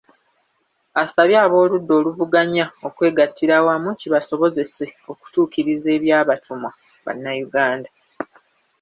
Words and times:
Asabye 1.03 1.37
ab’oludda 1.45 1.93
oluvuganya 1.99 2.65
okwegattira 2.87 3.53
awamu 3.59 3.91
kibasobozese 3.99 4.85
okutuukiriza 5.11 5.87
ebyabatumwa 5.97 6.69
Bannayuganda. 7.05 7.89